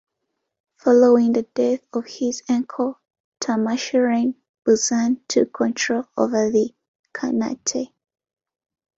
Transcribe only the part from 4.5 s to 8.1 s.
Buzan took control of the khanate.